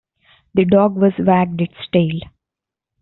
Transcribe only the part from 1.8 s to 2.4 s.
tail.